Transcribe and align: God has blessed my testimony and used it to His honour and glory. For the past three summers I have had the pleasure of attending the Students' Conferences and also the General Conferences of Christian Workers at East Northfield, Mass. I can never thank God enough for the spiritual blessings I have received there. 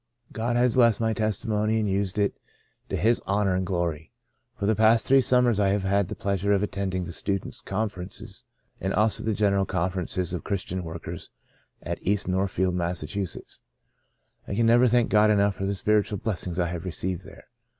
God 0.33 0.55
has 0.55 0.73
blessed 0.73 0.99
my 0.99 1.13
testimony 1.13 1.79
and 1.79 1.87
used 1.87 2.17
it 2.17 2.33
to 2.89 2.95
His 2.97 3.21
honour 3.27 3.53
and 3.53 3.63
glory. 3.67 4.11
For 4.57 4.65
the 4.65 4.75
past 4.75 5.05
three 5.05 5.21
summers 5.21 5.59
I 5.59 5.67
have 5.67 5.83
had 5.83 6.07
the 6.07 6.15
pleasure 6.15 6.53
of 6.53 6.63
attending 6.63 7.03
the 7.05 7.11
Students' 7.13 7.61
Conferences 7.61 8.43
and 8.79 8.95
also 8.95 9.21
the 9.23 9.35
General 9.35 9.67
Conferences 9.67 10.33
of 10.33 10.43
Christian 10.43 10.83
Workers 10.83 11.29
at 11.83 11.99
East 12.01 12.27
Northfield, 12.27 12.73
Mass. 12.73 13.03
I 14.47 14.55
can 14.55 14.65
never 14.65 14.87
thank 14.87 15.11
God 15.11 15.29
enough 15.29 15.53
for 15.53 15.67
the 15.67 15.75
spiritual 15.75 16.17
blessings 16.17 16.57
I 16.59 16.69
have 16.69 16.83
received 16.83 17.23
there. 17.23 17.45